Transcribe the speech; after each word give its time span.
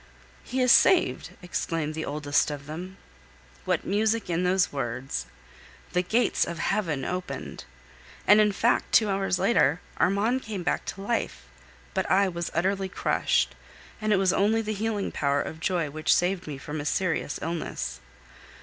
"He 0.43 0.61
is 0.61 0.71
saved!" 0.71 1.29
exclaimed 1.43 1.93
the 1.93 2.05
oldest 2.05 2.49
of 2.49 2.65
them. 2.65 2.97
What 3.65 3.85
music 3.85 4.31
in 4.31 4.43
those 4.43 4.73
words! 4.73 5.27
The 5.93 6.01
gates 6.01 6.43
of 6.43 6.57
heaven 6.57 7.05
opened! 7.05 7.65
And, 8.25 8.41
in 8.41 8.51
fact, 8.51 8.93
two 8.93 9.09
hours 9.09 9.37
later 9.37 9.79
Armand 9.99 10.41
came 10.41 10.63
back 10.63 10.85
to 10.85 11.03
life; 11.03 11.45
but 11.93 12.09
I 12.09 12.27
was 12.29 12.49
utterly 12.55 12.89
crushed, 12.89 13.53
and 14.01 14.11
it 14.11 14.15
was 14.17 14.33
only 14.33 14.63
the 14.63 14.73
healing 14.73 15.11
power 15.11 15.39
of 15.39 15.59
joy 15.59 15.91
which 15.91 16.11
saved 16.15 16.47
me 16.47 16.57
from 16.57 16.81
a 16.81 16.85
serious 16.85 17.37
illness. 17.39 17.99